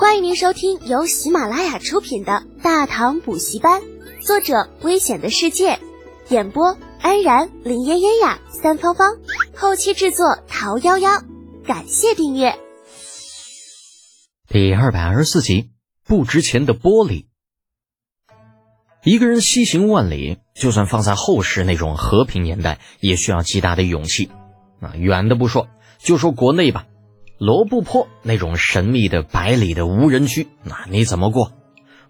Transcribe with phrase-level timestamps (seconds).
[0.00, 3.82] 欢迎您收听由喜马拉雅出品的《大唐补习班》，
[4.26, 5.78] 作者：危险的世界，
[6.30, 9.18] 演播：安然、林嫣嫣呀、三芳芳，
[9.54, 11.22] 后期制作：桃夭夭。
[11.66, 12.58] 感谢订阅。
[14.48, 15.68] 第二百二十四集，
[16.06, 17.26] 不值钱的玻璃。
[19.04, 24.30] 一个人西行万里，就算放在后世那种和平年代，也需要极大的勇气。
[24.80, 26.86] 啊，远的不说，就说国内吧。
[27.40, 31.52] 罗布泊那种神秘的百里的无人区，那你怎么过？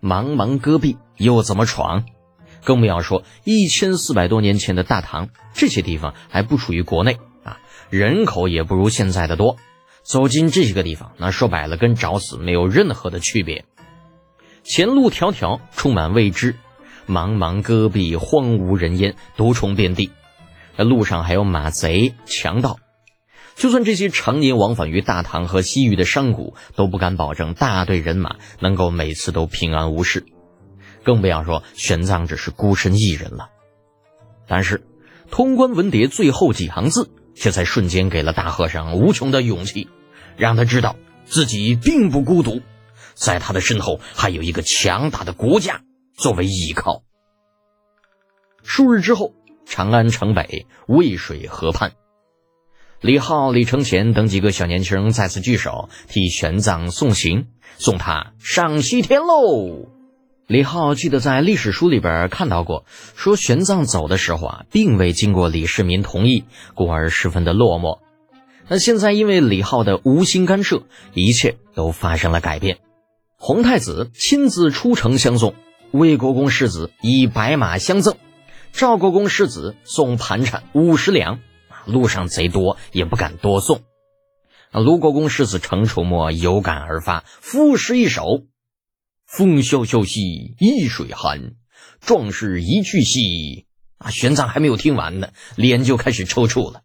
[0.02, 2.04] 茫茫戈壁又怎么闯？
[2.64, 7.60] 更不要说一千四百多年前的大唐，这些地方还不属于国内啊，
[7.90, 9.56] 人口也不如现在的多。
[10.02, 13.64] 走进这些个地方，那说白了跟找死没有任何的区别。
[14.64, 16.56] 前路迢迢，充满未知，
[17.06, 20.10] 茫茫戈壁荒无人烟，毒虫遍地，
[20.74, 22.80] 那路上还有马贼、强盗。
[23.60, 30.24] 就算这些常年往返于大唐和西域的商贾都不敢保证大队人马能够每次都平安无事，
[31.04, 33.50] 更不要说玄奘只是孤身一人了。
[34.48, 34.82] 但是，
[35.30, 39.90] 通关文牒最后几行字却在瞬间给了大和尚无穷的勇气，
[40.38, 42.62] 让他知道自己并不孤独，
[43.12, 45.82] 在他的身后还有一个强大的国家
[46.14, 47.02] 作为依靠。
[48.62, 49.34] 数日之后，
[49.66, 51.92] 长安城北渭水河畔。
[53.00, 57.46] 李浩、李承乾等几个小年轻再次聚首，替玄奘送行，
[57.78, 59.88] 送他上西天喽。
[60.46, 62.84] 李浩记得在历史书里边看到过，
[63.16, 68.00] 说玄奘走的时候啊，并未经过李世民同意，故而十分的落寞。
[68.68, 70.82] 那现在因为李浩的无心干涉，
[71.14, 72.80] 一切都发生了改变。
[73.38, 75.54] 皇太子亲自出城相送，
[75.90, 78.16] 魏国公世子以白马相赠，
[78.72, 81.38] 赵国公世子送盘缠五十两。
[81.86, 83.82] 路上贼多，也不敢多送。
[84.72, 88.44] 卢国公世子程楚墨有感而发，赋诗一首
[89.26, 91.54] ：“风萧萧兮易水寒，
[92.00, 93.66] 壮士一去兮。”
[93.98, 96.82] 啊，玄奘还没有听完呢，脸就开始抽搐了。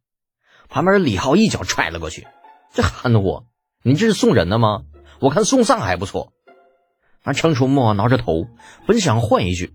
[0.67, 2.27] 旁边李浩一脚踹了过去
[2.73, 3.45] ：“这憨货，
[3.83, 4.81] 你这是送人的吗？
[5.19, 6.33] 我看送葬还不错。”
[7.23, 8.47] 啊，程楚墨挠着头，
[8.85, 9.73] 本想换一句，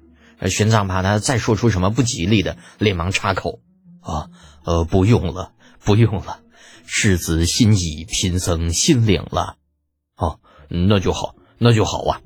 [0.48, 3.60] 玄奘怕他再说出什么不吉利的，连忙插口
[4.00, 4.30] ：“啊。”
[4.62, 6.40] 呃，不用了，不用了，
[6.84, 9.56] 世子心意，贫僧心领了。
[10.16, 10.38] 哦，
[10.68, 12.20] 那就好，那就好啊。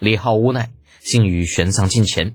[0.00, 2.34] 李浩无奈，幸与玄奘近前。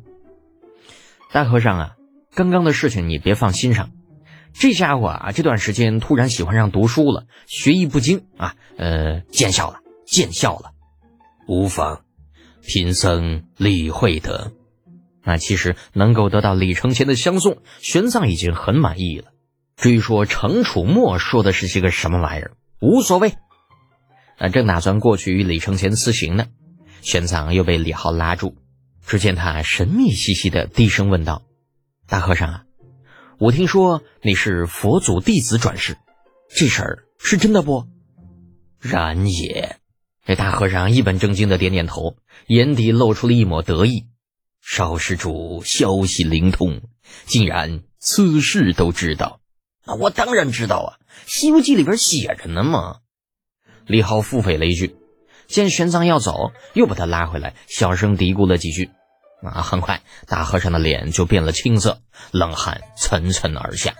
[1.34, 1.96] 大和尚啊，
[2.34, 3.92] 刚刚的事情你别放心上。
[4.54, 10.72] 这家伙啊，这段时间突然喜欢上读书了，学艺不精啊，呃，见笑了，见笑了。
[11.50, 12.06] 无妨，
[12.62, 14.54] 贫僧理会得。
[15.28, 19.34] 那其实能够得到李承乾的相送，玄奘已经很满意了。
[19.76, 23.34] 至于说程楚墨说的是些个什么玩意儿，无所谓。
[24.40, 26.46] 那正打算过去与李承乾辞行呢，
[27.02, 28.56] 玄奘又被李浩拉住。
[29.06, 31.44] 只见他神秘兮兮的低声问道
[32.08, 32.64] ：“大和尚啊，
[33.38, 35.98] 我听说你是佛祖弟子转世，
[36.56, 37.86] 这事儿是真的不
[38.80, 39.76] ？”“然也。”
[40.26, 42.16] 这大和尚一本正经的点点头，
[42.48, 44.06] 眼底露出了一抹得意。
[44.70, 46.82] 少施主消息灵通，
[47.26, 49.40] 竟然此事都知道。
[49.86, 50.90] 啊，我当然知道啊，
[51.26, 52.98] 《西游记》里边写着呢嘛。
[53.86, 54.98] 李浩腹诽了一句，
[55.48, 58.90] 见玄奘要走，又把他拉回来，小声嘀咕了几句。
[59.42, 62.02] 啊，很快大和尚的脸就变了青色，
[62.32, 63.96] 冷汗涔涔而下。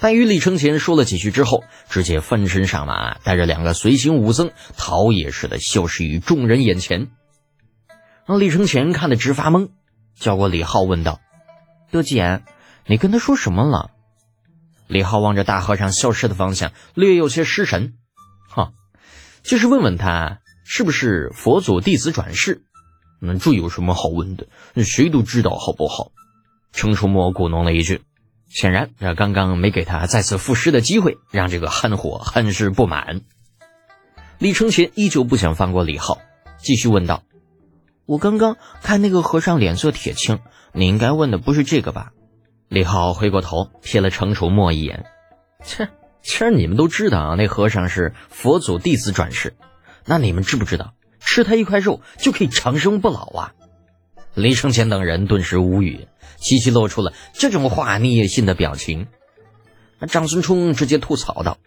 [0.00, 7.12] 但与李承乾说了几句之后，直接翻身上马，带着两个随行武僧，逃也似的消失于众人眼前。
[8.26, 9.70] 让李承乾看得直发懵，
[10.18, 11.20] 叫过李浩问道
[11.92, 12.44] ：“德简，
[12.86, 13.92] 你跟他说什么了？”
[14.88, 17.94] 李浩望着大和尚消失的方向，略有些失神。
[18.50, 18.72] “哈，
[19.44, 22.64] 就是问问他是不是佛祖弟子转世。
[23.20, 24.46] 那这有什么好问的？
[24.84, 26.10] 谁都知道，好不好？”
[26.72, 28.02] 程楚墨鼓弄了一句，
[28.48, 33.22] 显然这刚刚没给他再次赋诗的机会，让这个憨货很是不满。
[34.38, 36.18] 李承乾依旧不想放过李浩，
[36.58, 37.22] 继续问道。
[38.06, 40.38] 我刚刚看那个和尚脸色铁青，
[40.72, 42.12] 你应该问的不是这个吧？
[42.68, 45.06] 李浩回过头瞥了程楚墨一眼，
[45.64, 45.88] 切，
[46.22, 49.56] 其实你们都知道啊，那和尚是佛祖弟子转世。
[50.04, 53.52] 那你们知不知道，吃他一块肉就可以长生不老啊？
[54.34, 56.06] 李承乾等人顿时无语，
[56.36, 59.08] 齐齐露出了这种话你也信的表情。
[60.08, 61.58] 张孙冲直接吐槽道：“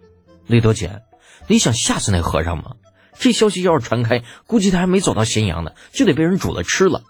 [0.47, 1.01] 李德简，
[1.47, 2.75] 你想吓死那和尚吗？”
[3.19, 7.03] 这消息要是传开，估计他还没走到咸阳呢，就得被人煮了吃了。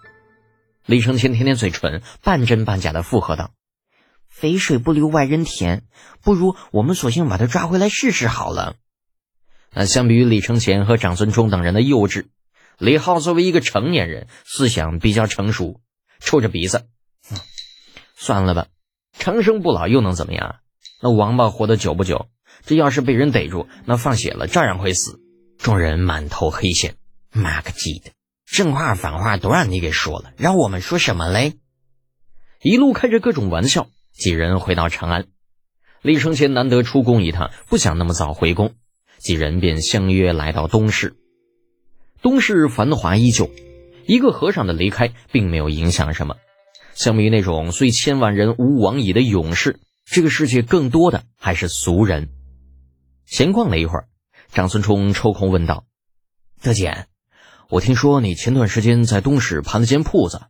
[0.84, 3.52] 李承乾舔舔嘴唇，半真半假的附和道
[4.28, 5.84] ：“肥水不流外人田，
[6.20, 8.74] 不如我们索性把他抓回来试试好了。”
[9.72, 12.26] 那相比于李承前和长孙冲等人的幼稚，
[12.76, 15.80] 李浩作为一个成年人，思想比较成熟，
[16.18, 16.88] 抽着鼻子，
[18.16, 18.66] 算了吧，
[19.16, 20.56] 长生不老又能怎么样？
[21.00, 22.26] 那王八活得久不久，
[22.66, 25.20] 这要是被人逮住，那放血了照样会死。
[25.62, 26.96] 众人满头黑线，
[27.32, 28.12] 妈个鸡的，
[28.46, 31.58] 正话反话都让你给说了，让我们说什么嘞？
[32.62, 35.26] 一路开着各种玩笑，几人回到长安。
[36.00, 38.74] 李承乾难得出宫一趟，不想那么早回宫，
[39.18, 41.14] 几人便相约来到东市。
[42.22, 43.50] 东市繁华依旧，
[44.06, 46.36] 一个和尚的离开并没有影响什么。
[46.94, 52.30] 相比于那种虽千万人吾往矣的勇士，这个世界更多的还是俗人。
[53.26, 54.08] 闲逛了一会儿，
[54.52, 55.84] 长孙冲抽空问道
[56.60, 57.06] ：“德简，
[57.68, 60.42] 我听说你前段时间在东市盘了间铺子。”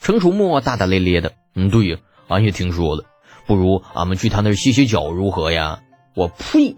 [0.00, 1.98] 程楚墨大大咧咧的：“嗯，对呀，
[2.28, 3.04] 俺也听说了。”
[3.46, 5.80] 不如俺们去他那儿歇歇脚如何呀？
[6.14, 6.76] 我呸！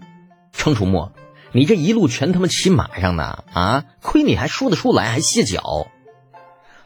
[0.53, 1.11] 程楚墨，
[1.51, 3.85] 你这一路全他妈骑马上呢啊！
[4.01, 5.87] 亏你还说得出来，还歇脚。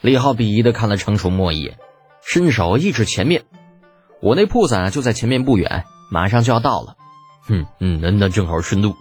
[0.02, 1.78] 李浩鄙夷的看了程楚墨一眼，
[2.22, 3.44] 伸手一指前面
[4.22, 6.96] ：“我那铺子啊，就在前面不远，马上就要到了。”
[7.48, 8.96] 哼，嗯，那那正好顺路。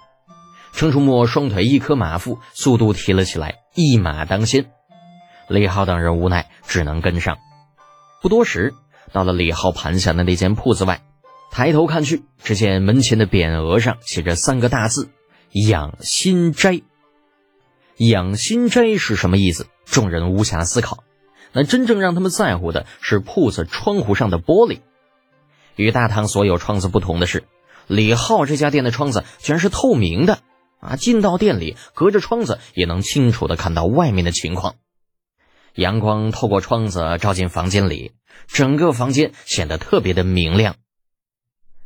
[0.77, 4.67] 程楚墨双腿一磕马腹，速度提了起来，一马当先。
[5.49, 7.39] 李浩等人无奈，只能跟上。
[8.21, 8.75] 不多时。
[9.13, 11.01] 到了李浩盘下的那间铺子外，
[11.51, 15.09] 抬头看去，只见门前的匾额上写着三个大字
[15.67, 16.83] “养心斋”。
[17.97, 19.69] 养心斋是什么意思？
[19.87, 21.05] 众人无暇思考。
[21.53, 24.81] 那真正让他们在乎的是铺子窗户上的玻璃。
[25.77, 27.45] 与大唐所有窗子不同的是，
[27.87, 30.41] 李浩这家店的窗子居然是透明的
[30.81, 30.97] 啊！
[30.97, 34.77] 进到店里，隔着窗子也能清楚的看到外面的情况。
[35.75, 38.13] 阳光透过窗子照进房间里。
[38.49, 40.77] 整个房间显得特别的明亮。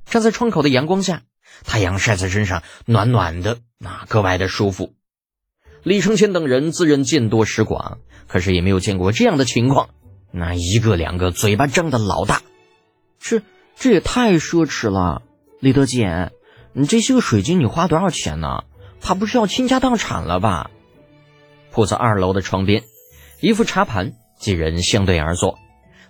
[0.04, 1.22] 站在窗口的阳光下，
[1.64, 4.92] 太阳晒在身上，暖暖的，那格外的舒服。
[5.84, 9.90] 李承前等人自认见多识广，可是也没有见过这样的情况。
[10.32, 12.42] 那一个两个嘴巴张的老大，
[13.20, 13.42] 这
[13.76, 15.22] 这也太奢侈了。
[15.60, 16.32] 李德简，
[16.72, 18.64] 你这些个水晶你花多少钱呢？
[19.00, 20.70] 怕不是要倾家荡产了吧？
[21.72, 22.82] 铺子二楼的窗边，
[23.40, 25.58] 一副茶盘，几人相对而坐。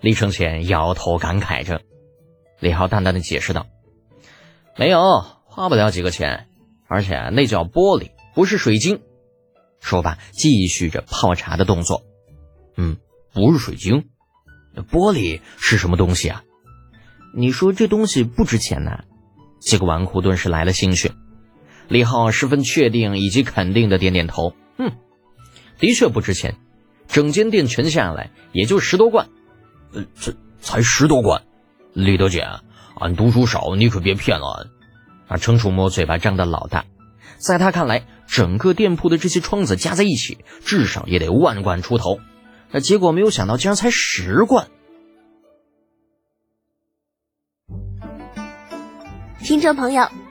[0.00, 1.82] 李承前摇头感慨着，
[2.58, 3.66] 李浩淡淡的解释道
[4.78, 6.48] ：“没有，花不了几个钱，
[6.88, 9.02] 而且那叫玻璃，不是水晶。”
[9.80, 12.02] 说罢，继续着泡茶的动作。
[12.76, 12.96] “嗯，
[13.34, 14.08] 不是水晶，
[14.90, 16.42] 玻璃是什么东西啊
[17.36, 19.04] ？”“你说这东西不值钱呐？”
[19.60, 21.12] 几个纨绔顿时来了兴趣。
[21.90, 24.92] 李浩十分确定以及肯定的点点头：“嗯，
[25.78, 26.56] 的确不值钱，
[27.08, 29.28] 整间店全下来也就十多贯。”
[29.92, 31.42] 呃，这才十多贯，
[31.92, 32.46] 李德姐，
[32.94, 34.70] 俺读书少，你可别骗了俺。
[35.26, 36.84] 啊，程楚墨嘴巴张得老大，
[37.38, 42.20] 在他看来，整个店铺的这些窗子加在一起，至少也得万贯出头。
[42.70, 44.68] 那结果没有想到，竟然才十贯。
[49.42, 50.08] 听众朋友，